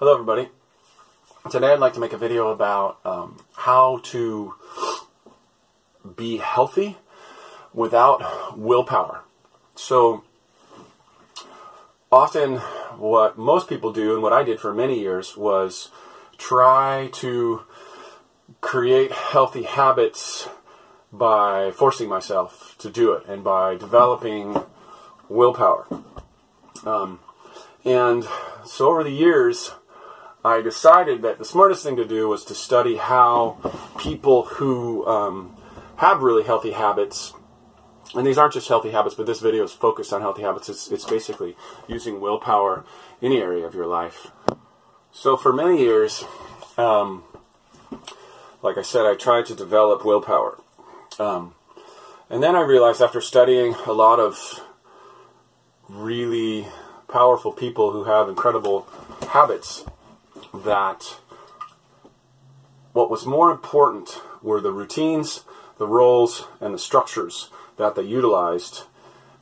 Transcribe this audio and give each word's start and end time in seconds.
Hello, 0.00 0.14
everybody. 0.14 0.48
Today, 1.50 1.74
I'd 1.74 1.78
like 1.78 1.92
to 1.92 2.00
make 2.00 2.14
a 2.14 2.16
video 2.16 2.48
about 2.48 3.00
um, 3.04 3.36
how 3.52 4.00
to 4.04 4.54
be 6.16 6.38
healthy 6.38 6.96
without 7.74 8.56
willpower. 8.58 9.24
So, 9.74 10.24
often, 12.10 12.56
what 12.96 13.36
most 13.36 13.68
people 13.68 13.92
do, 13.92 14.14
and 14.14 14.22
what 14.22 14.32
I 14.32 14.42
did 14.42 14.58
for 14.58 14.72
many 14.72 14.98
years, 14.98 15.36
was 15.36 15.90
try 16.38 17.10
to 17.16 17.64
create 18.62 19.12
healthy 19.12 19.64
habits 19.64 20.48
by 21.12 21.72
forcing 21.72 22.08
myself 22.08 22.74
to 22.78 22.88
do 22.88 23.12
it 23.12 23.26
and 23.26 23.44
by 23.44 23.74
developing 23.74 24.64
willpower. 25.28 25.86
Um, 26.86 27.18
and 27.84 28.26
so, 28.64 28.88
over 28.88 29.04
the 29.04 29.10
years, 29.10 29.72
I 30.44 30.62
decided 30.62 31.22
that 31.22 31.38
the 31.38 31.44
smartest 31.44 31.84
thing 31.84 31.96
to 31.96 32.04
do 32.04 32.28
was 32.28 32.44
to 32.46 32.54
study 32.54 32.96
how 32.96 33.58
people 33.98 34.44
who 34.44 35.06
um, 35.06 35.56
have 35.96 36.22
really 36.22 36.44
healthy 36.44 36.70
habits, 36.72 37.34
and 38.14 38.26
these 38.26 38.38
aren't 38.38 38.54
just 38.54 38.68
healthy 38.68 38.90
habits, 38.90 39.14
but 39.14 39.26
this 39.26 39.40
video 39.40 39.64
is 39.64 39.72
focused 39.72 40.12
on 40.12 40.22
healthy 40.22 40.42
habits. 40.42 40.68
It's, 40.70 40.90
it's 40.90 41.04
basically 41.04 41.56
using 41.86 42.20
willpower 42.20 42.84
in 43.20 43.32
any 43.32 43.42
area 43.42 43.66
of 43.66 43.74
your 43.74 43.86
life. 43.86 44.28
So 45.12 45.36
for 45.36 45.52
many 45.52 45.78
years, 45.78 46.24
um, 46.78 47.24
like 48.62 48.78
I 48.78 48.82
said, 48.82 49.04
I 49.04 49.16
tried 49.16 49.44
to 49.46 49.54
develop 49.54 50.04
willpower. 50.06 50.58
Um, 51.18 51.54
and 52.30 52.42
then 52.42 52.56
I 52.56 52.62
realized 52.62 53.02
after 53.02 53.20
studying 53.20 53.74
a 53.86 53.92
lot 53.92 54.18
of 54.18 54.60
really 55.88 56.66
powerful 57.08 57.52
people 57.52 57.90
who 57.90 58.04
have 58.04 58.28
incredible 58.28 58.88
habits 59.28 59.84
that 60.64 61.16
what 62.92 63.10
was 63.10 63.26
more 63.26 63.50
important 63.50 64.20
were 64.42 64.60
the 64.60 64.72
routines, 64.72 65.44
the 65.78 65.86
roles, 65.86 66.46
and 66.60 66.74
the 66.74 66.78
structures 66.78 67.50
that 67.76 67.94
they 67.94 68.02
utilized 68.02 68.84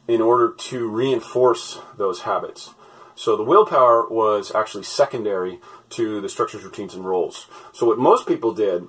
in 0.06 0.20
order 0.20 0.52
to 0.56 0.88
reinforce 0.88 1.80
those 1.96 2.22
habits. 2.22 2.74
So 3.14 3.36
the 3.36 3.42
willpower 3.42 4.08
was 4.08 4.54
actually 4.54 4.84
secondary 4.84 5.58
to 5.90 6.20
the 6.20 6.28
structures, 6.28 6.62
routines, 6.62 6.94
and 6.94 7.04
roles. 7.04 7.46
So 7.72 7.86
what 7.86 7.98
most 7.98 8.26
people 8.26 8.54
did, 8.54 8.86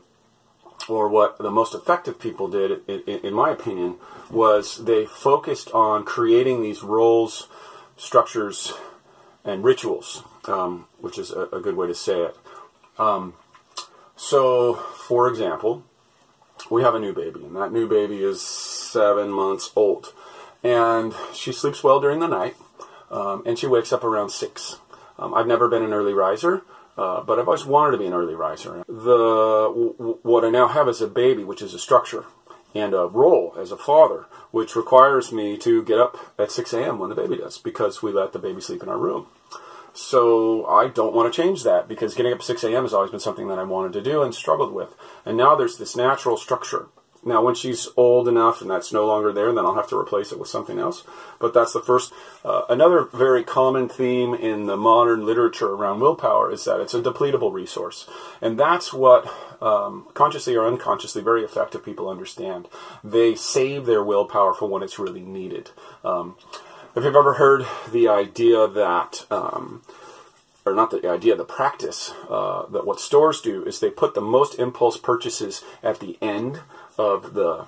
or 0.87 1.09
what 1.09 1.37
the 1.39 1.51
most 1.51 1.73
effective 1.73 2.19
people 2.19 2.47
did, 2.47 2.87
in, 2.87 3.33
my 3.33 3.49
opinion, 3.49 3.95
was 4.29 4.85
they 4.85 5.05
focused 5.05 5.71
on 5.71 6.03
creating 6.03 6.61
these 6.61 6.83
roles, 6.83 7.47
structures, 7.97 8.73
and 9.43 9.63
rituals, 9.63 10.23
um, 10.47 10.87
which 10.99 11.17
is 11.17 11.31
a, 11.31 11.47
a, 11.47 11.59
good 11.59 11.75
way 11.75 11.87
to 11.87 11.95
say 11.95 12.21
it. 12.21 12.35
Um, 12.97 13.33
so, 14.15 14.73
for 14.73 15.27
example, 15.27 15.83
we 16.69 16.81
have 16.81 16.95
a 16.95 16.99
new 16.99 17.13
baby, 17.13 17.43
and 17.43 17.55
that 17.55 17.71
new 17.71 17.87
baby 17.87 18.23
is 18.23 18.41
seven 18.41 19.29
months 19.29 19.71
old, 19.75 20.13
and 20.63 21.13
she 21.33 21.51
sleeps 21.51 21.83
well 21.83 21.99
during 21.99 22.19
the 22.19 22.27
night, 22.27 22.55
um, 23.11 23.43
and 23.45 23.57
she 23.57 23.67
wakes 23.67 23.93
up 23.93 24.03
around 24.03 24.29
six. 24.29 24.79
Um, 25.17 25.33
I've 25.33 25.47
never 25.47 25.67
been 25.67 25.83
an 25.83 25.93
early 25.93 26.13
riser. 26.13 26.63
Uh, 26.99 27.23
but 27.23 27.39
I've 27.39 27.47
always 27.47 27.63
wanted 27.63 27.91
to 27.91 27.97
be 27.97 28.07
an 28.07 28.13
early 28.13 28.35
riser. 28.35 28.83
The 28.85 29.69
w- 29.69 30.17
what 30.21 30.43
I 30.43 30.49
now 30.49 30.67
have 30.67 30.89
is 30.89 30.99
a 30.99 31.07
baby, 31.07 31.45
which 31.45 31.61
is 31.61 31.73
a 31.73 31.79
structure, 31.79 32.25
and 32.75 32.93
a 32.93 33.05
role 33.05 33.55
as 33.57 33.71
a 33.71 33.77
father, 33.77 34.25
which 34.51 34.75
requires 34.75 35.31
me 35.31 35.57
to 35.59 35.81
get 35.81 35.97
up 35.97 36.17
at 36.37 36.51
6 36.51 36.73
a.m. 36.73 36.99
when 36.99 37.09
the 37.09 37.15
baby 37.15 37.37
does, 37.37 37.57
because 37.57 38.03
we 38.03 38.11
let 38.11 38.33
the 38.33 38.39
baby 38.39 38.59
sleep 38.59 38.83
in 38.83 38.89
our 38.89 38.97
room. 38.97 39.27
So 40.01 40.65
I 40.65 40.87
don't 40.87 41.13
want 41.13 41.31
to 41.31 41.41
change 41.41 41.63
that 41.63 41.89
because 41.89 42.15
getting 42.15 42.31
up 42.31 42.39
at 42.39 42.45
6 42.45 42.63
a.m. 42.63 42.83
has 42.83 42.93
always 42.93 43.11
been 43.11 43.19
something 43.19 43.49
that 43.49 43.59
I 43.59 43.63
wanted 43.63 43.91
to 43.93 44.01
do 44.01 44.21
and 44.21 44.33
struggled 44.33 44.73
with. 44.73 44.95
And 45.25 45.35
now 45.35 45.57
there's 45.57 45.77
this 45.77 45.93
natural 45.93 46.37
structure. 46.37 46.87
Now, 47.25 47.43
when 47.43 47.53
she's 47.53 47.89
old 47.97 48.29
enough 48.29 48.61
and 48.61 48.71
that's 48.71 48.93
no 48.93 49.05
longer 49.05 49.33
there, 49.33 49.51
then 49.51 49.65
I'll 49.65 49.75
have 49.75 49.89
to 49.89 49.99
replace 49.99 50.31
it 50.31 50.39
with 50.39 50.47
something 50.47 50.79
else. 50.79 51.03
But 51.37 51.53
that's 51.53 51.73
the 51.73 51.81
first. 51.81 52.13
Uh, 52.45 52.61
another 52.69 53.09
very 53.11 53.43
common 53.43 53.89
theme 53.89 54.33
in 54.33 54.67
the 54.67 54.77
modern 54.77 55.25
literature 55.25 55.67
around 55.67 55.99
willpower 55.99 56.49
is 56.49 56.63
that 56.63 56.79
it's 56.79 56.93
a 56.93 57.01
depletable 57.01 57.51
resource. 57.51 58.09
And 58.41 58.57
that's 58.57 58.93
what 58.93 59.29
um, 59.61 60.07
consciously 60.13 60.55
or 60.55 60.65
unconsciously 60.65 61.21
very 61.21 61.43
effective 61.43 61.83
people 61.83 62.09
understand. 62.09 62.69
They 63.03 63.35
save 63.35 63.85
their 63.85 64.03
willpower 64.03 64.53
for 64.53 64.69
when 64.69 64.81
it's 64.81 64.97
really 64.97 65.23
needed. 65.23 65.71
Um, 66.05 66.37
if 66.95 67.03
you've 67.03 67.15
ever 67.15 67.33
heard 67.33 67.65
the 67.91 68.07
idea 68.07 68.67
that, 68.67 69.25
um, 69.31 69.81
or 70.65 70.73
not 70.73 70.91
the 70.91 71.09
idea, 71.09 71.35
the 71.35 71.43
practice, 71.43 72.13
uh, 72.29 72.65
that 72.67 72.85
what 72.85 72.99
stores 72.99 73.41
do 73.41 73.63
is 73.63 73.79
they 73.79 73.89
put 73.89 74.13
the 74.13 74.21
most 74.21 74.57
impulse 74.59 74.97
purchases 74.97 75.63
at 75.83 75.99
the 75.99 76.17
end 76.21 76.61
of 76.97 77.33
the 77.33 77.65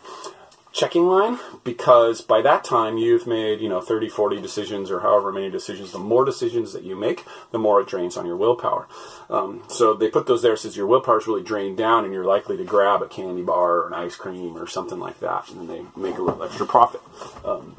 checking 0.73 1.05
line 1.05 1.37
because 1.65 2.21
by 2.21 2.41
that 2.41 2.63
time 2.63 2.97
you've 2.97 3.27
made 3.27 3.59
you 3.59 3.67
know 3.67 3.81
30 3.81 4.07
40 4.07 4.39
decisions 4.41 4.89
or 4.89 5.01
however 5.01 5.29
many 5.31 5.49
decisions 5.49 5.91
the 5.91 5.99
more 5.99 6.23
decisions 6.23 6.71
that 6.71 6.83
you 6.83 6.95
make 6.95 7.25
the 7.51 7.59
more 7.59 7.81
it 7.81 7.87
drains 7.87 8.15
on 8.15 8.25
your 8.25 8.37
willpower. 8.37 8.87
Um, 9.29 9.63
so 9.67 9.93
they 9.93 10.07
put 10.07 10.27
those 10.27 10.41
there 10.41 10.55
since 10.55 10.77
your 10.77 10.87
willpower 10.87 11.19
is 11.19 11.27
really 11.27 11.43
drained 11.43 11.77
down 11.77 12.05
and 12.05 12.13
you're 12.13 12.25
likely 12.25 12.55
to 12.55 12.63
grab 12.63 13.01
a 13.01 13.07
candy 13.07 13.43
bar 13.43 13.79
or 13.79 13.87
an 13.87 13.93
ice 13.93 14.15
cream 14.15 14.57
or 14.57 14.65
something 14.65 14.99
like 14.99 15.19
that 15.19 15.49
and 15.49 15.59
then 15.59 15.67
they 15.67 16.01
make 16.01 16.17
a 16.17 16.21
little 16.21 16.43
extra 16.43 16.65
profit. 16.65 17.01
Um, 17.43 17.75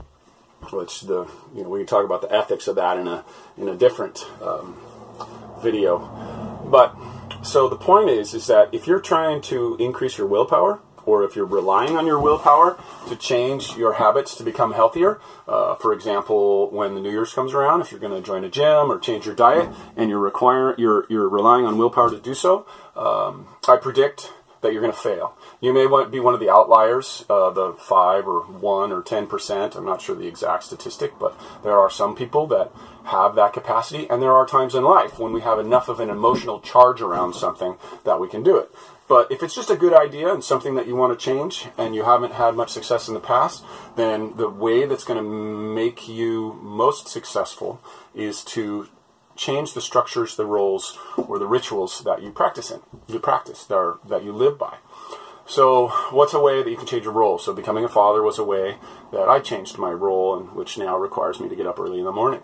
which 0.71 1.03
the 1.03 1.27
you 1.55 1.63
know 1.63 1.69
we 1.69 1.81
can 1.81 1.87
talk 1.87 2.05
about 2.05 2.23
the 2.23 2.33
ethics 2.33 2.69
of 2.69 2.77
that 2.77 2.99
in 2.99 3.09
a 3.09 3.25
in 3.57 3.69
a 3.69 3.77
different 3.77 4.27
um, 4.43 4.81
video. 5.63 5.99
But 6.71 6.97
so 7.43 7.69
the 7.69 7.77
point 7.77 8.11
is 8.11 8.35
is 8.35 8.47
that 8.47 8.73
if 8.73 8.87
you're 8.87 9.01
trying 9.01 9.41
to 9.43 9.77
increase 9.79 10.19
your 10.19 10.27
willpower, 10.27 10.81
or 11.05 11.25
if 11.25 11.35
you're 11.35 11.47
relying 11.47 11.97
on 11.97 12.07
your 12.07 12.21
willpower 12.21 12.79
to 13.09 13.17
change 13.17 13.77
your 13.77 13.95
habits 13.95 14.35
to 14.37 14.43
become 14.43 14.73
healthier, 14.73 15.21
uh, 15.49 15.75
for 15.77 15.93
example, 15.93 16.71
when 16.71 16.95
the 16.95 17.01
New 17.01 17.11
Year's 17.11 17.33
comes 17.33 17.53
around, 17.53 17.81
if 17.81 17.91
you're 17.91 18.01
going 18.01 18.13
to 18.13 18.23
join 18.25 18.45
a 18.45 18.49
gym 18.49 18.91
or 18.91 18.99
change 18.99 19.27
your 19.27 19.35
diet, 19.35 19.69
and 19.97 20.11
you're 20.11 20.19
require 20.19 20.75
you're 20.79 21.07
you're 21.09 21.29
relying 21.29 21.67
on 21.67 21.79
willpower 21.79 22.11
to 22.11 22.21
do 22.21 22.35
so, 22.35 22.67
um, 22.97 23.49
I 23.67 23.77
predict 23.77 24.33
that 24.63 24.73
you're 24.73 24.81
going 24.81 24.93
to 24.93 24.99
fail. 24.99 25.37
You 25.61 25.73
may 25.73 25.87
be 26.07 26.21
one 26.21 26.35
of 26.35 26.41
the 26.41 26.51
outliers, 26.51 27.25
uh, 27.29 27.51
the 27.51 27.75
5 27.75 28.27
or 28.27 28.41
1 28.41 28.93
or 28.93 29.03
10%. 29.03 29.77
I'm 29.77 29.85
not 29.85 30.01
sure 30.01 30.17
the 30.17 30.27
exact 30.27 30.65
statistic, 30.65 31.19
but 31.19 31.39
there 31.63 31.79
are 31.79 31.91
some 31.91 32.17
people 32.17 32.47
that 32.49 32.73
have 33.05 33.35
that 33.35 33.53
capacity, 33.53 34.09
and 34.09 34.23
there 34.23 34.33
are 34.33 34.47
times 34.47 34.75
in 34.75 34.85
life 34.85 35.19
when 35.19 35.33
we 35.33 35.41
have 35.41 35.59
enough 35.59 35.89
of 35.89 36.01
an 36.01 36.09
emotional 36.09 36.61
charge 36.61 37.01
around 37.01 37.35
something 37.35 37.77
that 38.05 38.21
we 38.21 38.29
can 38.29 38.43
do 38.43 38.57
it. 38.57 38.71
But 39.09 39.31
if 39.31 39.43
it's 39.43 39.55
just 39.55 39.71
a 39.71 39.77
good 39.77 39.93
idea 39.93 40.33
and 40.33 40.43
something 40.43 40.75
that 40.77 40.87
you 40.87 40.97
want 40.97 41.19
to 41.19 41.23
change 41.23 41.67
and 41.77 41.95
you 41.95 42.05
haven't 42.05 42.33
had 42.33 42.55
much 42.55 42.71
success 42.71 43.09
in 43.09 43.15
the 43.15 43.21
past, 43.21 43.65
then 43.97 44.37
the 44.37 44.49
way 44.49 44.87
that's 44.87 45.05
going 45.05 45.23
to 45.23 45.29
make 45.29 46.09
you 46.09 46.59
most 46.63 47.09
successful 47.09 47.81
is 48.15 48.43
to 48.45 48.89
change 49.43 49.75
the 49.75 49.81
structures, 49.81 50.37
the 50.37 50.47
roles, 50.47 50.99
or 51.17 51.39
the 51.39 51.47
rituals 51.47 52.03
that 52.05 52.23
you 52.23 52.31
practice 52.31 52.71
in, 52.71 52.81
you 53.09 53.19
practice, 53.19 53.65
that, 53.65 53.75
are, 53.75 53.99
that 54.07 54.23
you 54.23 54.33
live 54.33 54.59
by. 54.59 54.77
So, 55.47 55.89
what's 56.11 56.35
a 56.35 56.41
way 56.41 56.63
that 56.63 56.71
you 56.71 56.77
can 56.77 56.87
change 56.87 57.05
your 57.05 57.13
role? 57.13 57.39
So, 57.39 57.53
becoming 57.53 57.85
a 57.85 57.89
father 57.89 58.23
was 58.23 58.39
a 58.39 58.45
way 58.45 58.77
that 59.11 59.29
I 59.29 59.41
changed 59.41 59.77
my 59.77 59.91
role, 59.91 60.39
and 60.39 60.53
which 60.53 60.79
now 60.79 60.97
requires 60.97 61.41
me 61.41 61.49
to 61.49 61.57
get 61.57 61.67
up 61.67 61.81
early 61.81 61.99
in 61.99 62.05
the 62.05 62.13
morning. 62.13 62.43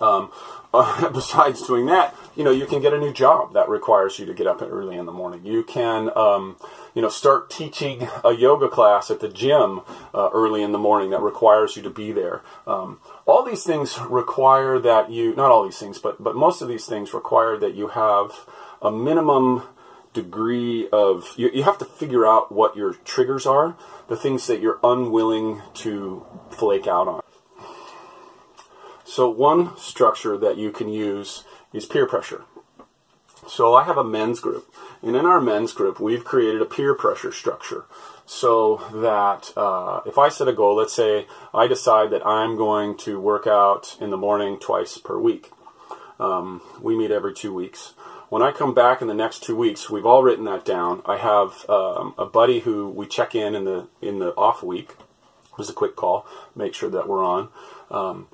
Um, 0.00 0.30
uh, 0.72 1.08
besides 1.12 1.66
doing 1.66 1.86
that, 1.86 2.14
you 2.36 2.44
know, 2.44 2.50
you 2.50 2.66
can 2.66 2.80
get 2.80 2.92
a 2.92 2.98
new 2.98 3.12
job 3.12 3.54
that 3.54 3.68
requires 3.68 4.18
you 4.18 4.26
to 4.26 4.34
get 4.34 4.46
up 4.46 4.62
early 4.62 4.96
in 4.96 5.06
the 5.06 5.12
morning. 5.12 5.44
You 5.44 5.64
can, 5.64 6.10
um, 6.16 6.56
you 6.94 7.02
know, 7.02 7.08
start 7.08 7.50
teaching 7.50 8.08
a 8.24 8.32
yoga 8.32 8.68
class 8.68 9.10
at 9.10 9.20
the 9.20 9.28
gym 9.28 9.80
uh, 10.14 10.30
early 10.32 10.62
in 10.62 10.72
the 10.72 10.78
morning 10.78 11.10
that 11.10 11.20
requires 11.20 11.76
you 11.76 11.82
to 11.82 11.90
be 11.90 12.12
there. 12.12 12.42
Um, 12.66 13.00
all 13.26 13.44
these 13.44 13.64
things 13.64 13.98
require 13.98 14.78
that 14.78 15.10
you, 15.10 15.34
not 15.34 15.50
all 15.50 15.64
these 15.64 15.78
things, 15.78 15.98
but 15.98 16.22
but 16.22 16.36
most 16.36 16.62
of 16.62 16.68
these 16.68 16.86
things 16.86 17.12
require 17.12 17.56
that 17.58 17.74
you 17.74 17.88
have 17.88 18.32
a 18.80 18.90
minimum 18.90 19.62
degree 20.12 20.88
of 20.90 21.34
you, 21.36 21.50
you 21.52 21.62
have 21.62 21.78
to 21.78 21.84
figure 21.84 22.26
out 22.26 22.50
what 22.50 22.76
your 22.76 22.94
triggers 22.94 23.46
are 23.46 23.76
the 24.08 24.16
things 24.16 24.48
that 24.48 24.60
you're 24.60 24.80
unwilling 24.82 25.62
to 25.72 26.26
flake 26.50 26.88
out 26.88 27.06
on 27.06 27.22
so, 29.10 29.28
one 29.28 29.76
structure 29.76 30.38
that 30.38 30.56
you 30.56 30.70
can 30.70 30.88
use 30.88 31.42
is 31.72 31.86
peer 31.86 32.06
pressure. 32.06 32.44
So, 33.48 33.74
I 33.74 33.84
have 33.84 33.96
a 33.96 34.04
men's 34.04 34.38
group, 34.38 34.72
and 35.02 35.16
in 35.16 35.24
our 35.24 35.40
men's 35.40 35.72
group, 35.72 35.98
we've 35.98 36.24
created 36.24 36.60
a 36.60 36.66
peer 36.66 36.94
pressure 36.94 37.32
structure 37.32 37.86
so 38.30 38.76
that 38.94 39.50
uh, 39.56 40.02
if 40.06 40.16
I 40.16 40.28
set 40.28 40.46
a 40.46 40.52
goal, 40.52 40.76
let's 40.76 40.94
say 40.94 41.26
I 41.52 41.66
decide 41.66 42.10
that 42.10 42.24
I'm 42.24 42.56
going 42.56 42.96
to 42.98 43.18
work 43.18 43.48
out 43.48 43.96
in 44.00 44.10
the 44.10 44.16
morning 44.16 44.56
twice 44.60 44.98
per 44.98 45.18
week. 45.18 45.50
Um, 46.20 46.62
we 46.80 46.96
meet 46.96 47.10
every 47.10 47.34
two 47.34 47.52
weeks. 47.52 47.94
When 48.28 48.40
I 48.40 48.52
come 48.52 48.72
back 48.72 49.02
in 49.02 49.08
the 49.08 49.14
next 49.14 49.42
two 49.42 49.56
weeks, 49.56 49.90
we've 49.90 50.06
all 50.06 50.22
written 50.22 50.44
that 50.44 50.64
down. 50.64 51.02
I 51.06 51.16
have 51.16 51.68
um, 51.68 52.14
a 52.16 52.24
buddy 52.24 52.60
who 52.60 52.88
we 52.88 53.08
check 53.08 53.34
in 53.34 53.56
in 53.56 53.64
the 53.64 53.88
in 54.00 54.20
the 54.20 54.32
off 54.36 54.62
week. 54.62 54.94
Just 55.58 55.70
a 55.70 55.74
quick 55.74 55.96
call, 55.96 56.24
make 56.54 56.72
sure 56.72 56.88
that 56.88 57.08
we're 57.08 57.24
on. 57.24 57.48
Um, 57.90 58.28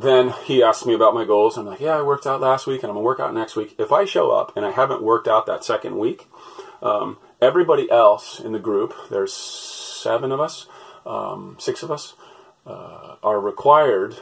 then 0.00 0.32
he 0.44 0.62
asks 0.62 0.86
me 0.86 0.94
about 0.94 1.14
my 1.14 1.24
goals. 1.24 1.56
I'm 1.56 1.66
like, 1.66 1.80
yeah, 1.80 1.96
I 1.98 2.02
worked 2.02 2.26
out 2.26 2.40
last 2.40 2.66
week 2.66 2.82
and 2.82 2.90
I'm 2.90 2.94
going 2.94 3.02
to 3.02 3.06
work 3.06 3.20
out 3.20 3.34
next 3.34 3.56
week. 3.56 3.74
If 3.78 3.90
I 3.90 4.04
show 4.04 4.30
up 4.30 4.56
and 4.56 4.64
I 4.64 4.70
haven't 4.70 5.02
worked 5.02 5.26
out 5.26 5.46
that 5.46 5.64
second 5.64 5.98
week, 5.98 6.28
um, 6.82 7.18
everybody 7.42 7.90
else 7.90 8.38
in 8.38 8.52
the 8.52 8.60
group, 8.60 8.94
there's 9.10 9.32
seven 9.32 10.30
of 10.30 10.40
us, 10.40 10.66
um, 11.04 11.56
six 11.58 11.82
of 11.82 11.90
us, 11.90 12.14
uh, 12.64 13.16
are 13.24 13.40
required, 13.40 14.16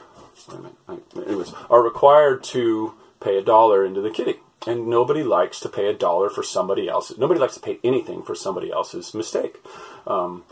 anyways, 1.15 1.53
are 1.69 1.83
required 1.83 2.43
to 2.45 2.95
pay 3.21 3.37
a 3.37 3.43
dollar 3.43 3.85
into 3.85 4.01
the 4.01 4.11
kitty. 4.11 4.37
And 4.67 4.89
nobody 4.89 5.23
likes 5.23 5.61
to 5.61 5.69
pay 5.69 5.89
a 5.89 5.93
dollar 5.93 6.31
for 6.31 6.43
somebody 6.43 6.89
else. 6.89 7.17
Nobody 7.19 7.39
likes 7.39 7.55
to 7.55 7.61
pay 7.61 7.79
anything 7.85 8.23
for 8.23 8.35
somebody 8.35 8.73
else's 8.73 9.15
mistake. 9.15 9.59
Um, 10.07 10.45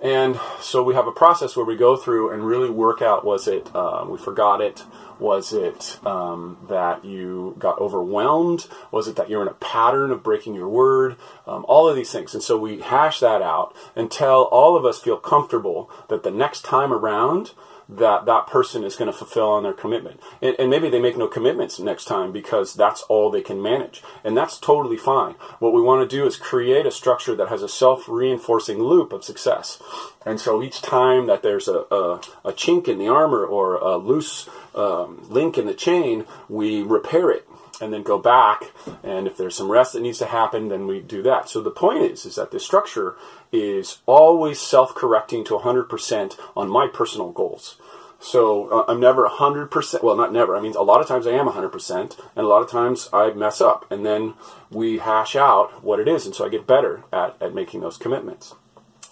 and 0.00 0.38
so 0.60 0.82
we 0.82 0.94
have 0.94 1.08
a 1.08 1.12
process 1.12 1.56
where 1.56 1.66
we 1.66 1.76
go 1.76 1.96
through 1.96 2.30
and 2.30 2.46
really 2.46 2.70
work 2.70 3.02
out 3.02 3.24
was 3.24 3.48
it, 3.48 3.74
um, 3.74 4.10
we 4.10 4.18
forgot 4.18 4.60
it? 4.60 4.84
Was 5.18 5.52
it 5.52 5.98
um, 6.06 6.58
that 6.68 7.04
you 7.04 7.56
got 7.58 7.80
overwhelmed? 7.80 8.68
Was 8.92 9.08
it 9.08 9.16
that 9.16 9.28
you're 9.28 9.42
in 9.42 9.48
a 9.48 9.54
pattern 9.54 10.12
of 10.12 10.22
breaking 10.22 10.54
your 10.54 10.68
word? 10.68 11.16
Um, 11.46 11.64
all 11.68 11.88
of 11.88 11.96
these 11.96 12.12
things. 12.12 12.34
And 12.34 12.42
so 12.42 12.56
we 12.56 12.80
hash 12.80 13.18
that 13.18 13.42
out 13.42 13.74
until 13.96 14.44
all 14.52 14.76
of 14.76 14.84
us 14.84 15.00
feel 15.00 15.16
comfortable 15.16 15.90
that 16.08 16.22
the 16.22 16.30
next 16.30 16.64
time 16.64 16.92
around, 16.92 17.52
that 17.88 18.26
that 18.26 18.46
person 18.46 18.84
is 18.84 18.96
going 18.96 19.10
to 19.10 19.16
fulfill 19.16 19.48
on 19.50 19.62
their 19.62 19.72
commitment. 19.72 20.20
And, 20.42 20.54
and, 20.58 20.68
maybe 20.68 20.90
they 20.90 21.00
make 21.00 21.16
no 21.16 21.26
commitments 21.26 21.78
next 21.78 22.04
time 22.04 22.32
because 22.32 22.74
that's 22.74 23.02
all 23.02 23.30
they 23.30 23.40
can 23.40 23.62
manage. 23.62 24.02
And 24.22 24.36
that's 24.36 24.58
totally 24.58 24.98
fine. 24.98 25.34
What 25.58 25.72
we 25.72 25.80
want 25.80 26.08
to 26.08 26.16
do 26.16 26.26
is 26.26 26.36
create 26.36 26.84
a 26.84 26.90
structure 26.90 27.34
that 27.36 27.48
has 27.48 27.62
a 27.62 27.68
self 27.68 28.06
reinforcing 28.06 28.78
loop 28.78 29.12
of 29.12 29.24
success. 29.24 29.82
And 30.26 30.38
so 30.38 30.62
each 30.62 30.82
time 30.82 31.26
that 31.28 31.42
there's 31.42 31.68
a, 31.68 31.86
a, 31.90 32.14
a 32.44 32.52
chink 32.52 32.88
in 32.88 32.98
the 32.98 33.08
armor 33.08 33.44
or 33.44 33.76
a 33.76 33.96
loose 33.96 34.48
um, 34.74 35.24
link 35.30 35.56
in 35.56 35.66
the 35.66 35.74
chain, 35.74 36.26
we 36.48 36.82
repair 36.82 37.30
it 37.30 37.48
and 37.80 37.92
then 37.92 38.02
go 38.02 38.18
back. 38.18 38.72
And 39.02 39.26
if 39.26 39.36
there's 39.36 39.56
some 39.56 39.70
rest 39.70 39.92
that 39.92 40.00
needs 40.00 40.18
to 40.18 40.26
happen, 40.26 40.68
then 40.68 40.86
we 40.86 41.00
do 41.00 41.22
that. 41.22 41.48
So 41.48 41.60
the 41.60 41.70
point 41.70 42.02
is, 42.02 42.26
is 42.26 42.36
that 42.36 42.50
the 42.50 42.60
structure 42.60 43.16
is 43.52 43.98
always 44.06 44.60
self-correcting 44.60 45.44
to 45.44 45.58
100% 45.58 46.38
on 46.56 46.68
my 46.68 46.88
personal 46.88 47.30
goals. 47.30 47.76
So 48.20 48.68
uh, 48.68 48.84
I'm 48.88 48.98
never 48.98 49.28
100%, 49.28 50.02
well, 50.02 50.16
not 50.16 50.32
never. 50.32 50.56
I 50.56 50.60
mean, 50.60 50.74
a 50.74 50.82
lot 50.82 51.00
of 51.00 51.06
times 51.06 51.26
I 51.26 51.32
am 51.32 51.46
100%, 51.46 52.18
and 52.34 52.44
a 52.44 52.48
lot 52.48 52.62
of 52.62 52.70
times 52.70 53.08
I 53.12 53.30
mess 53.30 53.60
up. 53.60 53.90
And 53.90 54.04
then 54.04 54.34
we 54.70 54.98
hash 54.98 55.36
out 55.36 55.84
what 55.84 56.00
it 56.00 56.08
is. 56.08 56.26
And 56.26 56.34
so 56.34 56.44
I 56.44 56.48
get 56.48 56.66
better 56.66 57.04
at, 57.12 57.40
at 57.40 57.54
making 57.54 57.80
those 57.80 57.96
commitments 57.96 58.54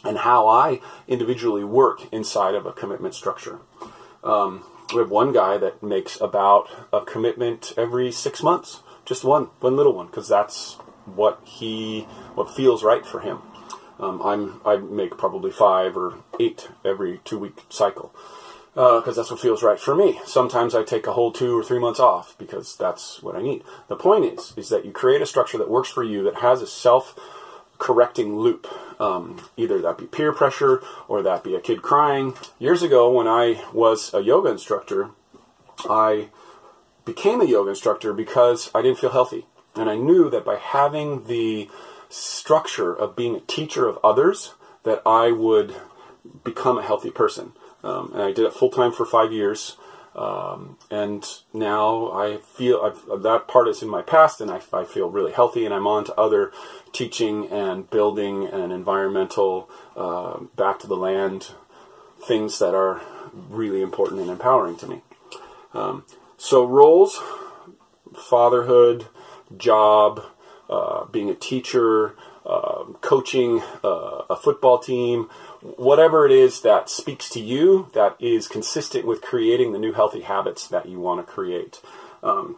and 0.04 0.18
how 0.18 0.48
I 0.48 0.80
individually 1.08 1.64
work 1.64 2.12
inside 2.12 2.54
of 2.54 2.66
a 2.66 2.72
commitment 2.72 3.14
structure. 3.14 3.58
Um, 4.22 4.64
we 4.92 5.00
have 5.00 5.10
one 5.10 5.32
guy 5.32 5.58
that 5.58 5.82
makes 5.82 6.20
about 6.20 6.68
a 6.92 7.00
commitment 7.04 7.72
every 7.76 8.12
six 8.12 8.42
months, 8.42 8.82
just 9.04 9.24
one, 9.24 9.44
one 9.60 9.76
little 9.76 9.92
one, 9.92 10.06
because 10.06 10.28
that's 10.28 10.74
what 11.04 11.40
he, 11.44 12.02
what 12.34 12.54
feels 12.54 12.82
right 12.82 13.04
for 13.04 13.20
him. 13.20 13.38
Um, 13.98 14.20
I'm 14.22 14.60
I 14.64 14.76
make 14.76 15.16
probably 15.16 15.50
five 15.50 15.96
or 15.96 16.18
eight 16.38 16.68
every 16.84 17.20
two 17.24 17.38
week 17.38 17.64
cycle 17.70 18.14
because 18.74 19.08
uh, 19.08 19.12
that's 19.12 19.30
what 19.30 19.40
feels 19.40 19.62
right 19.62 19.80
for 19.80 19.94
me. 19.94 20.20
Sometimes 20.26 20.74
I 20.74 20.82
take 20.82 21.06
a 21.06 21.14
whole 21.14 21.32
two 21.32 21.58
or 21.58 21.64
three 21.64 21.78
months 21.78 21.98
off 21.98 22.36
because 22.36 22.76
that's 22.76 23.22
what 23.22 23.34
I 23.34 23.40
need. 23.40 23.64
The 23.88 23.96
point 23.96 24.26
is 24.26 24.52
is 24.54 24.68
that 24.68 24.84
you 24.84 24.92
create 24.92 25.22
a 25.22 25.26
structure 25.26 25.56
that 25.56 25.70
works 25.70 25.88
for 25.88 26.02
you 26.02 26.22
that 26.24 26.36
has 26.36 26.60
a 26.60 26.66
self 26.66 27.18
correcting 27.78 28.36
loop. 28.36 28.66
Um, 29.00 29.42
either 29.56 29.80
that 29.82 29.98
be 29.98 30.06
peer 30.06 30.32
pressure 30.32 30.82
or 31.06 31.22
that 31.22 31.44
be 31.44 31.54
a 31.54 31.60
kid 31.60 31.82
crying. 31.82 32.34
Years 32.58 32.82
ago, 32.82 33.10
when 33.10 33.28
I 33.28 33.62
was 33.72 34.12
a 34.14 34.20
yoga 34.20 34.50
instructor, 34.50 35.10
I 35.88 36.28
became 37.04 37.40
a 37.40 37.46
yoga 37.46 37.70
instructor 37.70 38.12
because 38.12 38.70
I 38.74 38.82
didn't 38.82 38.98
feel 38.98 39.10
healthy. 39.10 39.46
And 39.74 39.90
I 39.90 39.96
knew 39.96 40.30
that 40.30 40.44
by 40.44 40.56
having 40.56 41.26
the 41.26 41.68
structure 42.08 42.94
of 42.94 43.16
being 43.16 43.36
a 43.36 43.40
teacher 43.40 43.86
of 43.86 43.98
others, 44.02 44.54
that 44.84 45.02
I 45.04 45.32
would 45.32 45.74
become 46.44 46.78
a 46.78 46.82
healthy 46.82 47.10
person. 47.10 47.52
Um, 47.84 48.12
and 48.12 48.22
I 48.22 48.32
did 48.32 48.46
it 48.46 48.54
full 48.54 48.70
time 48.70 48.92
for 48.92 49.04
five 49.04 49.32
years. 49.32 49.76
Um, 50.16 50.78
and 50.90 51.22
now 51.52 52.10
I 52.10 52.38
feel 52.38 52.80
I've, 52.80 53.22
that 53.22 53.48
part 53.48 53.68
is 53.68 53.82
in 53.82 53.88
my 53.90 54.00
past, 54.00 54.40
and 54.40 54.50
I, 54.50 54.62
I, 54.72 54.84
feel 54.84 55.10
really 55.10 55.32
healthy. 55.32 55.66
And 55.66 55.74
I'm 55.74 55.86
on 55.86 56.04
to 56.06 56.14
other 56.14 56.52
teaching 56.92 57.48
and 57.50 57.90
building 57.90 58.46
and 58.46 58.72
environmental, 58.72 59.68
uh, 59.94 60.38
back 60.56 60.78
to 60.80 60.86
the 60.86 60.96
land 60.96 61.48
things 62.26 62.58
that 62.60 62.74
are 62.74 63.02
really 63.50 63.82
important 63.82 64.22
and 64.22 64.30
empowering 64.30 64.76
to 64.78 64.86
me. 64.86 65.02
Um, 65.74 66.04
so 66.38 66.64
roles, 66.64 67.20
fatherhood, 68.14 69.06
job, 69.56 70.22
uh, 70.70 71.04
being 71.06 71.28
a 71.28 71.34
teacher, 71.34 72.16
uh, 72.88 72.92
coaching 72.98 73.62
uh, 73.84 74.22
a 74.30 74.36
football 74.36 74.78
team, 74.78 75.28
whatever 75.60 76.26
it 76.26 76.32
is 76.32 76.60
that 76.62 76.88
speaks 76.88 77.28
to 77.30 77.40
you, 77.40 77.88
that 77.94 78.16
is 78.20 78.48
consistent 78.48 79.06
with 79.06 79.22
creating 79.22 79.72
the 79.72 79.78
new 79.78 79.92
healthy 79.92 80.20
habits 80.20 80.68
that 80.68 80.88
you 80.88 81.00
want 81.00 81.24
to 81.24 81.32
create. 81.32 81.80
Um, 82.22 82.56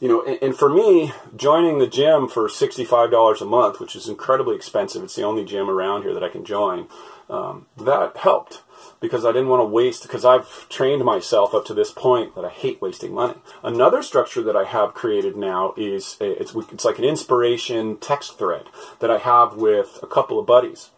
you 0.00 0.08
know, 0.08 0.24
and, 0.24 0.38
and, 0.42 0.56
for 0.56 0.70
me, 0.70 1.12
joining 1.36 1.78
the 1.78 1.86
gym 1.86 2.26
for 2.26 2.48
$65 2.48 3.40
a 3.40 3.44
month, 3.44 3.80
which 3.80 3.94
is 3.94 4.08
incredibly 4.08 4.56
expensive, 4.56 5.02
it's 5.02 5.14
the 5.14 5.24
only 5.24 5.44
gym 5.44 5.68
around 5.68 6.02
here 6.02 6.14
that 6.14 6.24
I 6.24 6.30
can 6.30 6.44
join, 6.44 6.88
um, 7.28 7.66
that 7.76 8.16
helped 8.16 8.62
because 9.00 9.24
I 9.24 9.32
didn't 9.32 9.48
want 9.48 9.60
to 9.60 9.66
waste, 9.66 10.02
because 10.02 10.24
I've 10.24 10.68
trained 10.68 11.04
myself 11.04 11.54
up 11.54 11.64
to 11.66 11.74
this 11.74 11.90
point 11.90 12.34
that 12.34 12.44
I 12.44 12.50
hate 12.50 12.80
wasting 12.80 13.14
money. 13.14 13.34
Another 13.62 14.02
structure 14.02 14.42
that 14.42 14.56
I 14.56 14.64
have 14.64 14.94
created 14.94 15.36
now 15.36 15.74
is 15.76 16.16
it's, 16.20 16.54
it's 16.54 16.84
like 16.84 16.98
an 16.98 17.04
inspiration 17.04 17.96
text 17.96 18.38
thread 18.38 18.66
that 19.00 19.10
I 19.10 19.18
have 19.18 19.54
with 19.54 19.98
a 20.02 20.06
couple 20.06 20.38
of 20.38 20.46
buddies. 20.46 20.90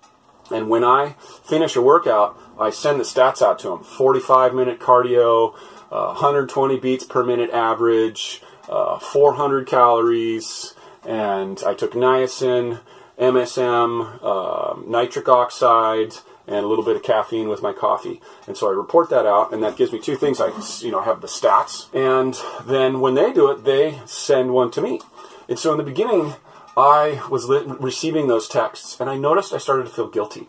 And 0.50 0.68
when 0.68 0.84
I 0.84 1.14
finish 1.44 1.76
a 1.76 1.82
workout, 1.82 2.38
I 2.58 2.70
send 2.70 3.00
the 3.00 3.04
stats 3.04 3.40
out 3.40 3.58
to 3.60 3.68
them 3.68 3.82
45 3.82 4.54
minute 4.54 4.80
cardio, 4.80 5.54
uh, 5.90 6.12
120 6.14 6.78
beats 6.78 7.04
per 7.04 7.22
minute 7.22 7.50
average, 7.50 8.42
uh, 8.68 8.98
400 8.98 9.66
calories, 9.66 10.74
and 11.04 11.62
I 11.66 11.74
took 11.74 11.92
niacin, 11.92 12.80
MSM, 13.18 14.18
uh, 14.22 14.74
nitric 14.86 15.28
oxide, 15.28 16.14
and 16.52 16.64
a 16.64 16.68
little 16.68 16.84
bit 16.84 16.96
of 16.96 17.02
caffeine 17.02 17.48
with 17.48 17.62
my 17.62 17.72
coffee. 17.72 18.20
And 18.46 18.56
so 18.56 18.68
I 18.68 18.72
report 18.72 19.08
that 19.10 19.26
out, 19.26 19.52
and 19.52 19.62
that 19.62 19.76
gives 19.76 19.92
me 19.92 19.98
two 19.98 20.16
things. 20.16 20.40
I, 20.40 20.52
you 20.84 20.92
know, 20.92 21.02
have 21.02 21.20
the 21.20 21.26
stats, 21.26 21.92
and 21.94 22.38
then 22.66 23.00
when 23.00 23.14
they 23.14 23.32
do 23.32 23.50
it, 23.50 23.64
they 23.64 24.00
send 24.04 24.52
one 24.52 24.70
to 24.72 24.82
me. 24.82 25.00
And 25.48 25.58
so 25.58 25.72
in 25.72 25.78
the 25.78 25.84
beginning, 25.84 26.34
I 26.76 27.22
was 27.30 27.48
receiving 27.80 28.28
those 28.28 28.48
texts, 28.48 29.00
and 29.00 29.08
I 29.08 29.16
noticed 29.16 29.52
I 29.52 29.58
started 29.58 29.86
to 29.86 29.90
feel 29.90 30.08
guilty. 30.08 30.48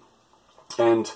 And 0.78 1.12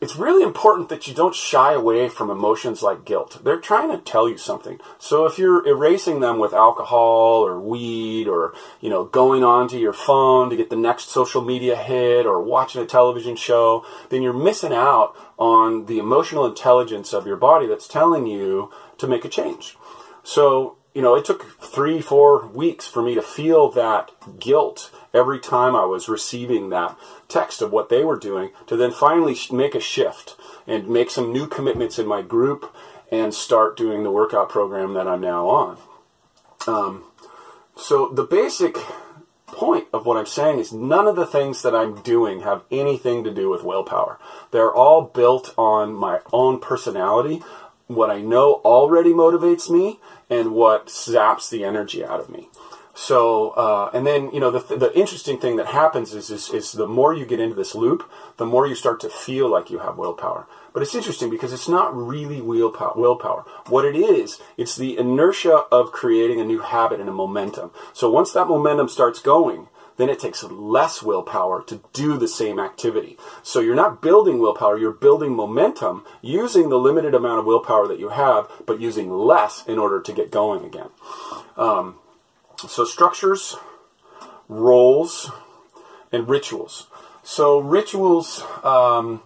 it's 0.00 0.16
really 0.16 0.42
important 0.42 0.88
that 0.88 1.06
you 1.06 1.12
don't 1.12 1.34
shy 1.34 1.74
away 1.74 2.08
from 2.08 2.30
emotions 2.30 2.82
like 2.82 3.04
guilt. 3.04 3.40
They're 3.44 3.60
trying 3.60 3.90
to 3.90 3.98
tell 3.98 4.28
you 4.28 4.38
something. 4.38 4.80
So 4.98 5.26
if 5.26 5.38
you're 5.38 5.66
erasing 5.66 6.20
them 6.20 6.38
with 6.38 6.54
alcohol 6.54 7.46
or 7.46 7.60
weed 7.60 8.26
or, 8.26 8.54
you 8.80 8.88
know, 8.88 9.04
going 9.04 9.44
onto 9.44 9.76
your 9.76 9.92
phone 9.92 10.48
to 10.48 10.56
get 10.56 10.70
the 10.70 10.76
next 10.76 11.10
social 11.10 11.42
media 11.42 11.76
hit 11.76 12.24
or 12.24 12.42
watching 12.42 12.82
a 12.82 12.86
television 12.86 13.36
show, 13.36 13.84
then 14.08 14.22
you're 14.22 14.32
missing 14.32 14.72
out 14.72 15.14
on 15.38 15.84
the 15.84 15.98
emotional 15.98 16.46
intelligence 16.46 17.12
of 17.12 17.26
your 17.26 17.36
body 17.36 17.66
that's 17.66 17.86
telling 17.86 18.26
you 18.26 18.70
to 18.96 19.06
make 19.06 19.26
a 19.26 19.28
change. 19.28 19.76
So 20.22 20.76
you 20.94 21.02
know, 21.02 21.14
it 21.14 21.24
took 21.24 21.60
three, 21.60 22.00
four 22.00 22.46
weeks 22.48 22.86
for 22.86 23.02
me 23.02 23.14
to 23.14 23.22
feel 23.22 23.70
that 23.70 24.10
guilt 24.38 24.90
every 25.14 25.38
time 25.38 25.76
I 25.76 25.84
was 25.84 26.08
receiving 26.08 26.70
that 26.70 26.96
text 27.28 27.62
of 27.62 27.70
what 27.70 27.88
they 27.88 28.04
were 28.04 28.18
doing 28.18 28.50
to 28.66 28.76
then 28.76 28.90
finally 28.90 29.36
make 29.52 29.74
a 29.74 29.80
shift 29.80 30.36
and 30.66 30.88
make 30.88 31.10
some 31.10 31.32
new 31.32 31.46
commitments 31.46 31.98
in 31.98 32.06
my 32.06 32.22
group 32.22 32.74
and 33.10 33.32
start 33.32 33.76
doing 33.76 34.02
the 34.02 34.10
workout 34.10 34.48
program 34.48 34.94
that 34.94 35.06
I'm 35.06 35.20
now 35.20 35.48
on. 35.48 35.78
Um, 36.66 37.04
so 37.76 38.08
the 38.08 38.24
basic 38.24 38.76
point 39.46 39.86
of 39.92 40.06
what 40.06 40.16
I'm 40.16 40.26
saying 40.26 40.58
is 40.58 40.72
none 40.72 41.06
of 41.06 41.16
the 41.16 41.26
things 41.26 41.62
that 41.62 41.74
I'm 41.74 42.02
doing 42.02 42.40
have 42.40 42.62
anything 42.70 43.24
to 43.24 43.30
do 43.30 43.48
with 43.48 43.64
willpower. 43.64 44.18
They're 44.50 44.72
all 44.72 45.02
built 45.02 45.54
on 45.56 45.92
my 45.92 46.20
own 46.32 46.60
personality, 46.60 47.42
what 47.90 48.10
I 48.10 48.20
know 48.20 48.60
already 48.64 49.10
motivates 49.10 49.68
me, 49.68 49.98
and 50.28 50.52
what 50.52 50.86
zaps 50.86 51.50
the 51.50 51.64
energy 51.64 52.04
out 52.04 52.20
of 52.20 52.30
me. 52.30 52.48
So, 52.94 53.50
uh, 53.50 53.90
and 53.94 54.06
then, 54.06 54.30
you 54.32 54.40
know, 54.40 54.50
the, 54.50 54.76
the 54.76 54.96
interesting 54.98 55.38
thing 55.38 55.56
that 55.56 55.68
happens 55.68 56.12
is, 56.12 56.30
is, 56.30 56.50
is 56.50 56.72
the 56.72 56.86
more 56.86 57.14
you 57.14 57.24
get 57.24 57.40
into 57.40 57.54
this 57.54 57.74
loop, 57.74 58.08
the 58.36 58.46
more 58.46 58.66
you 58.66 58.74
start 58.74 59.00
to 59.00 59.08
feel 59.08 59.48
like 59.48 59.70
you 59.70 59.78
have 59.78 59.96
willpower. 59.96 60.46
But 60.72 60.82
it's 60.82 60.94
interesting 60.94 61.30
because 61.30 61.52
it's 61.52 61.68
not 61.68 61.96
really 61.96 62.40
willpower. 62.40 62.92
willpower. 62.94 63.44
What 63.68 63.84
it 63.84 63.96
is, 63.96 64.40
it's 64.56 64.76
the 64.76 64.98
inertia 64.98 65.64
of 65.72 65.92
creating 65.92 66.40
a 66.40 66.44
new 66.44 66.60
habit 66.60 67.00
and 67.00 67.08
a 67.08 67.12
momentum. 67.12 67.70
So 67.92 68.10
once 68.10 68.32
that 68.32 68.48
momentum 68.48 68.88
starts 68.88 69.20
going, 69.20 69.68
then 70.00 70.08
it 70.08 70.18
takes 70.18 70.42
less 70.44 71.02
willpower 71.02 71.62
to 71.64 71.82
do 71.92 72.16
the 72.16 72.28
same 72.28 72.58
activity. 72.58 73.16
So 73.42 73.60
you're 73.60 73.74
not 73.74 74.00
building 74.00 74.38
willpower, 74.38 74.78
you're 74.78 74.92
building 74.92 75.34
momentum 75.34 76.04
using 76.22 76.68
the 76.68 76.78
limited 76.78 77.14
amount 77.14 77.40
of 77.40 77.46
willpower 77.46 77.86
that 77.88 77.98
you 77.98 78.10
have, 78.10 78.48
but 78.66 78.80
using 78.80 79.10
less 79.10 79.64
in 79.66 79.78
order 79.78 80.00
to 80.00 80.12
get 80.12 80.30
going 80.30 80.64
again. 80.64 80.90
Um, 81.56 81.96
so 82.56 82.84
structures, 82.84 83.56
roles, 84.48 85.30
and 86.12 86.28
rituals. 86.28 86.86
So 87.22 87.58
rituals, 87.60 88.42
um, 88.62 89.22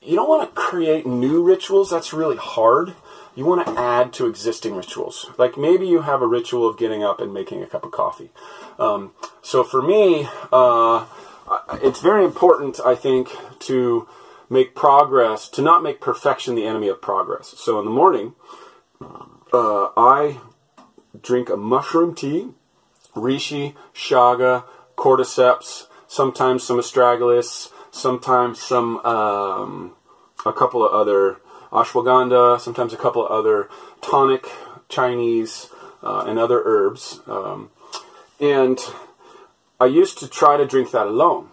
you 0.00 0.16
don't 0.16 0.28
want 0.28 0.48
to 0.48 0.60
create 0.60 1.06
new 1.06 1.42
rituals. 1.42 1.90
That's 1.90 2.12
really 2.12 2.36
hard. 2.36 2.94
You 3.34 3.46
want 3.46 3.66
to 3.66 3.80
add 3.80 4.12
to 4.14 4.26
existing 4.26 4.74
rituals. 4.74 5.30
Like 5.38 5.56
maybe 5.56 5.86
you 5.86 6.02
have 6.02 6.20
a 6.22 6.26
ritual 6.26 6.68
of 6.68 6.76
getting 6.76 7.02
up 7.02 7.20
and 7.20 7.32
making 7.32 7.62
a 7.62 7.66
cup 7.66 7.84
of 7.84 7.90
coffee. 7.90 8.30
Um, 8.78 9.12
so 9.40 9.64
for 9.64 9.80
me, 9.80 10.28
uh, 10.52 11.06
it's 11.82 12.00
very 12.00 12.24
important, 12.24 12.78
I 12.84 12.94
think, 12.94 13.30
to 13.60 14.08
make 14.50 14.74
progress, 14.74 15.48
to 15.50 15.62
not 15.62 15.82
make 15.82 16.00
perfection 16.00 16.54
the 16.54 16.66
enemy 16.66 16.88
of 16.88 17.00
progress. 17.00 17.54
So 17.56 17.78
in 17.78 17.86
the 17.86 17.90
morning, 17.90 18.34
uh, 19.00 19.88
I 19.96 20.40
drink 21.20 21.48
a 21.48 21.56
mushroom 21.56 22.14
tea, 22.14 22.48
reishi, 23.14 23.74
chaga, 23.94 24.64
cordyceps, 24.96 25.86
sometimes 26.06 26.62
some 26.62 26.78
astragalus, 26.78 27.70
sometimes 27.90 28.60
some 28.60 28.98
um, 29.04 29.94
a 30.44 30.52
couple 30.52 30.84
of 30.84 30.92
other 30.92 31.40
ashwagandha, 31.72 32.60
sometimes 32.60 32.92
a 32.92 32.96
couple 32.96 33.26
of 33.26 33.30
other 33.30 33.68
tonic 34.00 34.46
Chinese 34.88 35.68
uh, 36.02 36.24
and 36.26 36.38
other 36.38 36.62
herbs. 36.64 37.20
Um, 37.26 37.70
and 38.40 38.78
I 39.80 39.86
used 39.86 40.18
to 40.18 40.28
try 40.28 40.56
to 40.56 40.66
drink 40.66 40.90
that 40.90 41.06
alone. 41.06 41.48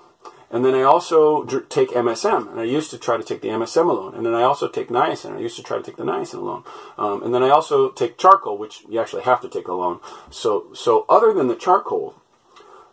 And 0.51 0.65
then 0.65 0.73
I 0.73 0.81
also 0.81 1.43
dr- 1.43 1.69
take 1.69 1.91
MSM, 1.91 2.51
and 2.51 2.59
I 2.59 2.63
used 2.63 2.89
to 2.89 2.97
try 2.97 3.17
to 3.17 3.23
take 3.23 3.41
the 3.41 3.49
MSM 3.49 3.87
alone. 3.87 4.15
And 4.15 4.25
then 4.25 4.33
I 4.33 4.41
also 4.41 4.67
take 4.67 4.89
niacin, 4.89 5.35
I 5.35 5.39
used 5.39 5.57
to 5.57 5.63
try 5.63 5.77
to 5.77 5.83
take 5.83 5.97
the 5.97 6.03
niacin 6.03 6.39
alone. 6.39 6.63
Um, 6.97 7.21
and 7.23 7.33
then 7.33 7.43
I 7.43 7.49
also 7.49 7.89
take 7.89 8.17
charcoal, 8.17 8.57
which 8.57 8.81
you 8.89 8.99
actually 8.99 9.23
have 9.23 9.41
to 9.41 9.49
take 9.49 9.67
alone. 9.67 9.99
So, 10.31 10.73
so 10.73 11.05
other 11.07 11.33
than 11.33 11.47
the 11.47 11.55
charcoal, 11.55 12.15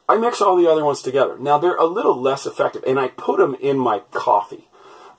I 0.07 0.19
mix 0.19 0.43
all 0.43 0.57
the 0.57 0.71
other 0.71 0.85
ones 0.85 1.01
together. 1.01 1.39
Now 1.39 1.57
they're 1.57 1.77
a 1.77 1.87
little 1.87 2.21
less 2.21 2.45
effective, 2.45 2.85
and 2.87 3.01
I 3.01 3.09
put 3.09 3.39
them 3.39 3.57
in 3.59 3.79
my 3.79 4.01
coffee 4.13 4.69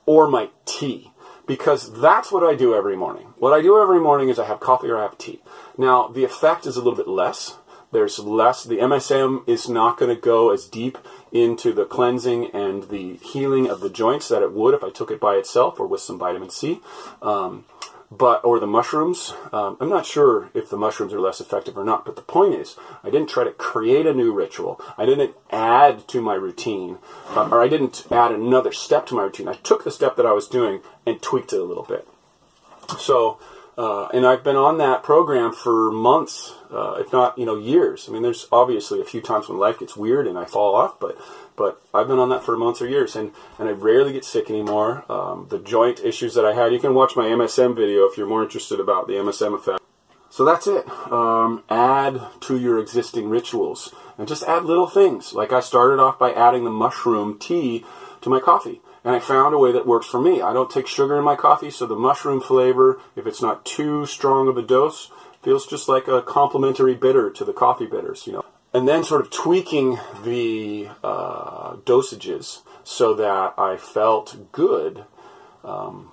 or 0.06 0.30
my 0.30 0.50
tea 0.66 1.12
because 1.48 1.92
that's 2.00 2.32
what 2.32 2.44
I 2.44 2.56
do 2.56 2.75
every 2.75 2.96
morning. 2.96 3.34
What 3.38 3.54
I 3.54 3.62
do 3.62 3.82
every 3.82 4.00
morning 4.00 4.30
is 4.30 4.38
I 4.38 4.46
have 4.46 4.60
coffee 4.60 4.89
or 4.89 5.00
I 5.00 5.04
have 5.04 5.18
tea. 5.18 5.42
Now 5.77 6.08
the 6.08 6.24
effect 6.24 6.68
is 6.68 6.75
a 6.75 6.80
little 6.80 6.96
bit 6.96 7.08
less 7.08 7.58
there's 7.92 8.20
less, 8.20 8.63
the 8.63 8.77
MSM 8.77 9.48
is 9.48 9.70
not 9.70 9.98
going 9.98 10.13
to 10.13 10.22
go 10.22 10.51
as 10.51 10.68
deep 10.68 10.98
into 11.32 11.72
the 11.72 11.86
cleansing 11.86 12.51
and 12.51 12.84
the 12.84 13.16
healing 13.18 13.70
of 13.70 13.80
the 13.80 13.89
joints 13.89 14.27
that 14.27 14.42
it 14.42 14.51
would 14.51 14.74
if 14.74 14.84
I 14.84 14.89
took 14.89 15.10
it 15.10 15.20
by 15.20 15.36
itself 15.36 15.80
or 15.80 15.88
with 15.88 16.01
some 16.01 16.20
vitamin 16.20 16.50
C. 16.50 16.82
Um, 17.22 17.66
but 18.10 18.44
or 18.44 18.60
the 18.60 18.68
mushrooms. 18.68 19.34
Um, 19.52 19.78
I'm 19.80 19.90
not 19.90 20.06
sure 20.06 20.50
if 20.54 20.70
the 20.70 20.78
mushrooms 20.78 21.14
are 21.14 21.20
less 21.20 21.42
effective 21.42 21.78
or 21.78 21.84
not. 21.84 22.06
But 22.06 22.16
the 22.16 22.22
point 22.22 22.56
is, 22.56 22.76
I 23.04 23.10
didn't 23.10 23.30
try 23.30 23.44
to 23.44 23.52
create 23.52 24.06
a 24.06 24.14
new 24.14 24.34
ritual. 24.34 24.80
I 24.98 25.06
didn't 25.06 25.36
add 25.52 26.08
to 26.10 26.22
my 26.22 26.36
routine, 26.36 27.00
uh, 27.32 27.50
or 27.50 27.62
I 27.62 27.68
didn't 27.68 28.08
add 28.12 28.32
another 28.32 28.72
step 28.72 29.06
to 29.08 29.16
my 29.16 29.24
routine. 29.24 29.48
I 29.48 29.54
took 29.54 29.84
the 29.84 29.92
step 29.92 30.16
that 30.16 30.26
I 30.26 30.32
was 30.32 30.48
doing 30.48 30.82
and 31.06 31.22
tweaked 31.22 31.54
it 31.54 31.60
a 31.60 31.64
little 31.64 31.84
bit. 31.84 32.08
So 32.98 33.40
uh, 33.77 34.07
and 34.07 34.25
I've 34.25 34.43
been 34.43 34.55
on 34.55 34.79
that 34.79 35.03
program 35.03 35.53
for 35.53 35.91
months, 35.91 36.55
uh, 36.72 36.93
if 36.93 37.13
not 37.13 37.38
you 37.38 37.46
know 37.46 37.55
years. 37.55 38.10
I 38.10 38.12
mean, 38.12 38.24
there's 38.24 38.48
obviously 38.51 39.00
a 39.00 39.05
few 39.05 39.22
times 39.22 39.48
when 39.48 39.60
life 39.60 39.79
gets 39.79 39.96
weird 39.96 40.25
and 40.25 40.38
I 40.38 40.46
fall 40.46 40.75
off, 40.75 41.00
but 41.00 41.15
but 41.55 41.79
I've 41.93 42.07
been 42.07 42.17
on 42.17 42.29
that 42.29 42.43
for 42.43 42.57
months 42.57 42.81
or 42.81 42.88
years, 42.88 43.15
and 43.15 43.34
and 43.60 43.69
I 43.69 43.74
rarely 43.74 44.13
get 44.13 44.25
sick 44.25 44.50
anymore. 44.50 45.05
Um, 45.12 45.48
the 45.50 45.60
joint 45.60 46.00
issues 46.00 46.34
that 46.34 46.46
I 46.46 46.53
had, 46.53 46.74
you 46.74 46.79
can 46.79 46.96
watch 46.96 47.15
my 47.15 47.25
MSM 47.25 47.75
video 47.75 48.05
if 48.05 48.17
you're 48.17 48.27
more 48.27 48.43
interested 48.43 48.79
about 48.79 49.07
the 49.07 49.13
MSM 49.13 49.53
effect. 49.53 49.79
So 50.31 50.43
that's 50.43 50.67
it. 50.67 50.88
Um, 51.12 51.63
add 51.69 52.22
to 52.41 52.57
your 52.57 52.79
existing 52.79 53.29
rituals, 53.29 53.93
and 54.17 54.27
just 54.27 54.43
add 54.43 54.65
little 54.65 54.88
things. 54.88 55.34
Like 55.34 55.51
I 55.51 55.60
started 55.60 56.00
off 56.00 56.17
by 56.17 56.34
adding 56.34 56.63
the 56.63 56.72
mushroom 56.72 57.38
tea 57.38 57.86
to 58.22 58.30
my 58.30 58.40
coffee 58.40 58.82
and 59.08 59.16
I 59.16 59.20
found 59.20 59.56
a 59.56 59.58
way 59.58 59.72
that 59.72 59.88
works 59.88 60.06
for 60.06 60.20
me. 60.20 60.42
I 60.42 60.52
don't 60.52 60.70
take 60.70 60.86
sugar 60.86 61.18
in 61.18 61.24
my 61.24 61.38
coffee, 61.38 61.70
so 61.70 61.86
the 61.86 61.96
mushroom 61.96 62.42
flavor, 62.42 63.00
if 63.16 63.26
it's 63.26 63.42
not 63.42 63.66
too 63.66 64.06
strong 64.06 64.50
of 64.50 64.58
a 64.58 64.62
dose, 64.62 65.12
feels 65.42 65.66
just 65.66 65.88
like 65.88 66.10
a 66.10 66.22
complementary 66.22 66.94
bitter 66.94 67.30
to 67.30 67.46
the 67.46 67.54
coffee 67.54 67.86
bitters, 67.86 68.28
you 68.28 68.34
know. 68.34 68.46
And 68.74 68.86
then 68.86 69.06
sort 69.06 69.22
of 69.22 69.32
tweaking 69.32 69.98
the 70.26 70.90
uh, 71.06 71.78
dosages 71.86 72.64
so 72.84 73.14
that 73.14 73.54
I 73.58 73.78
felt 73.78 74.52
good 74.52 75.06
um, 75.64 76.12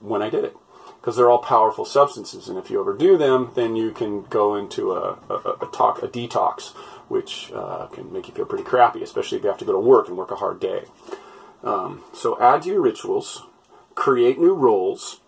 when 0.00 0.20
I 0.20 0.28
did 0.28 0.44
it. 0.44 0.54
Because 1.00 1.16
they're 1.16 1.30
all 1.30 1.38
powerful 1.38 1.86
substances, 1.86 2.50
and 2.50 2.58
if 2.58 2.70
you 2.70 2.78
overdo 2.78 3.16
them, 3.16 3.52
then 3.54 3.74
you 3.74 3.90
can 3.90 4.24
go 4.24 4.54
into 4.54 4.92
a, 4.92 5.18
a, 5.30 5.34
a, 5.62 5.68
talk, 5.72 6.02
a 6.02 6.08
detox, 6.08 6.72
which 7.08 7.50
uh, 7.54 7.86
can 7.86 8.12
make 8.12 8.28
you 8.28 8.34
feel 8.34 8.44
pretty 8.44 8.64
crappy, 8.64 9.02
especially 9.02 9.38
if 9.38 9.44
you 9.44 9.48
have 9.48 9.58
to 9.58 9.64
go 9.64 9.72
to 9.72 9.78
work 9.78 10.08
and 10.08 10.18
work 10.18 10.30
a 10.30 10.36
hard 10.36 10.60
day. 10.60 10.84
Um, 11.64 12.02
so 12.12 12.40
add 12.40 12.62
to 12.62 12.68
your 12.68 12.82
rituals, 12.82 13.42
create 13.94 14.38
new 14.38 14.54
roles, 14.54 15.20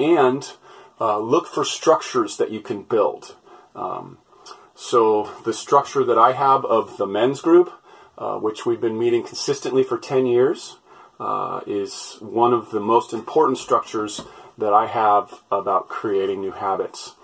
and 0.00 0.50
uh, 1.00 1.18
look 1.18 1.46
for 1.46 1.64
structures 1.64 2.36
that 2.38 2.50
you 2.50 2.60
can 2.60 2.82
build. 2.82 3.36
Um, 3.74 4.18
so 4.74 5.30
the 5.44 5.52
structure 5.52 6.04
that 6.04 6.18
I 6.18 6.32
have 6.32 6.64
of 6.64 6.96
the 6.96 7.06
men's 7.06 7.40
group, 7.40 7.72
uh, 8.16 8.38
which 8.38 8.64
we've 8.64 8.80
been 8.80 8.98
meeting 8.98 9.22
consistently 9.22 9.82
for 9.82 9.98
10 9.98 10.26
years, 10.26 10.78
uh, 11.20 11.60
is 11.66 12.16
one 12.20 12.52
of 12.52 12.70
the 12.70 12.80
most 12.80 13.12
important 13.12 13.58
structures 13.58 14.22
that 14.56 14.72
I 14.72 14.86
have 14.86 15.42
about 15.50 15.88
creating 15.88 16.40
new 16.40 16.52
habits. 16.52 17.14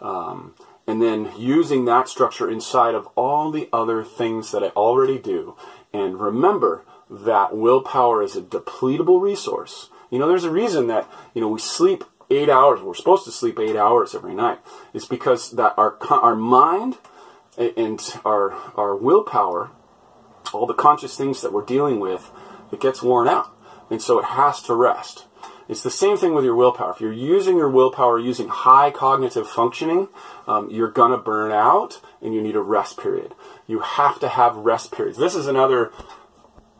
Um, 0.00 0.54
and 0.86 1.02
then 1.02 1.30
using 1.36 1.84
that 1.84 2.08
structure 2.08 2.50
inside 2.50 2.94
of 2.94 3.06
all 3.14 3.50
the 3.50 3.68
other 3.72 4.04
things 4.04 4.52
that 4.52 4.62
I 4.62 4.68
already 4.68 5.18
do. 5.18 5.54
And 5.92 6.18
remember, 6.18 6.84
that 7.10 7.56
willpower 7.56 8.22
is 8.22 8.36
a 8.36 8.42
depletable 8.42 9.20
resource. 9.20 9.90
You 10.10 10.18
know, 10.18 10.28
there's 10.28 10.44
a 10.44 10.50
reason 10.50 10.86
that, 10.88 11.08
you 11.34 11.40
know, 11.40 11.48
we 11.48 11.58
sleep 11.58 12.04
eight 12.30 12.48
hours. 12.48 12.80
We're 12.80 12.94
supposed 12.94 13.24
to 13.24 13.30
sleep 13.30 13.58
eight 13.58 13.76
hours 13.76 14.14
every 14.14 14.34
night. 14.34 14.58
It's 14.92 15.06
because 15.06 15.52
that 15.52 15.74
our, 15.76 15.96
our 16.10 16.36
mind 16.36 16.98
and 17.56 18.00
our, 18.24 18.52
our 18.76 18.96
willpower, 18.96 19.70
all 20.52 20.66
the 20.66 20.74
conscious 20.74 21.16
things 21.16 21.42
that 21.42 21.52
we're 21.52 21.64
dealing 21.64 22.00
with, 22.00 22.30
it 22.72 22.80
gets 22.80 23.02
worn 23.02 23.28
out. 23.28 23.54
And 23.90 24.02
so 24.02 24.18
it 24.18 24.26
has 24.26 24.62
to 24.62 24.74
rest. 24.74 25.24
It's 25.68 25.82
the 25.82 25.90
same 25.90 26.16
thing 26.16 26.34
with 26.34 26.44
your 26.44 26.54
willpower. 26.54 26.92
If 26.92 27.00
you're 27.00 27.12
using 27.12 27.58
your 27.58 27.68
willpower 27.68 28.18
using 28.18 28.48
high 28.48 28.90
cognitive 28.90 29.46
functioning, 29.46 30.08
um, 30.46 30.70
you're 30.70 30.90
going 30.90 31.10
to 31.10 31.18
burn 31.18 31.52
out 31.52 32.00
and 32.22 32.34
you 32.34 32.40
need 32.40 32.56
a 32.56 32.62
rest 32.62 32.96
period. 32.96 33.34
You 33.66 33.80
have 33.80 34.18
to 34.20 34.28
have 34.28 34.56
rest 34.56 34.92
periods. 34.92 35.18
This 35.18 35.34
is 35.34 35.46
another 35.46 35.92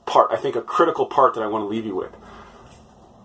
part, 0.09 0.33
I 0.33 0.37
think 0.37 0.57
a 0.57 0.62
critical 0.62 1.07
part 1.07 1.35
that 1.35 1.43
I 1.43 1.47
want 1.47 1.62
to 1.62 1.69
leave 1.69 1.87
you 1.87 1.95
with. 1.95 2.17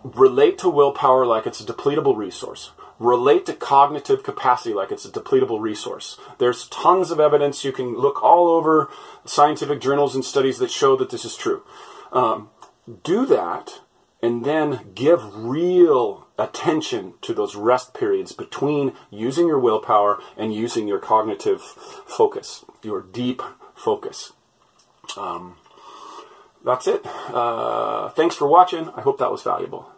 Relate 0.04 0.58
to 0.60 0.70
willpower 0.70 1.26
like 1.26 1.48
it's 1.48 1.62
a 1.62 1.66
depletable 1.66 2.16
resource. 2.16 2.72
Relate 3.00 3.46
to 3.48 3.54
cognitive 3.54 4.22
capacity 4.22 4.76
like 4.76 4.92
it's 4.92 5.06
a 5.06 5.10
depletable 5.10 5.60
resource. 5.60 6.20
There's 6.38 6.68
tons 6.68 7.10
of 7.10 7.20
evidence. 7.20 7.64
You 7.64 7.72
can 7.72 7.96
look 7.98 8.22
all 8.22 8.50
over 8.50 8.90
scientific 9.26 9.82
journals 9.82 10.14
and 10.14 10.24
studies 10.24 10.60
that 10.60 10.70
show 10.70 10.96
that 10.98 11.10
this 11.10 11.26
is 11.26 11.36
true. 11.36 11.64
Um, 12.12 12.50
do 13.04 13.26
that 13.26 13.80
and 14.22 14.46
then 14.46 14.92
give 14.94 15.36
real 15.36 16.28
attention 16.38 17.14
to 17.22 17.34
those 17.34 17.56
rest 17.56 17.94
periods 17.94 18.32
between 18.32 18.94
using 19.10 19.48
your 19.48 19.60
willpower 19.60 20.20
and 20.38 20.54
using 20.54 20.88
your 20.88 21.00
cognitive 21.00 21.62
focus, 21.62 22.64
your 22.82 23.02
deep 23.02 23.42
focus. 23.76 24.32
Um, 25.18 25.58
that's 26.64 26.88
it. 26.88 27.06
Uh, 27.06 28.10
thanks 28.10 28.36
for 28.36 28.48
watching. 28.48 28.90
I 28.96 29.02
hope 29.02 29.20
that 29.20 29.32
was 29.32 29.44
valuable. 29.44 29.93